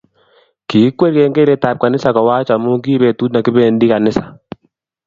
Kikikwer 0.67 1.13
kengelt 1.17 1.63
ab 1.69 1.77
kanisa 1.83 2.09
kowach 2.15 2.49
amu 2.53 2.71
ki 2.83 3.01
betut 3.01 3.31
nikipendi 3.31 3.85
kanisa 3.93 4.23